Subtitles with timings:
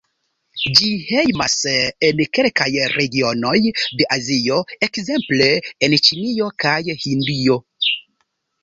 [0.77, 1.57] Ĝi hejmas
[2.07, 3.53] en kelkaj regionoj
[4.01, 5.55] de Azio, ekzemple
[5.89, 7.63] en Ĉinio kaj Hindio.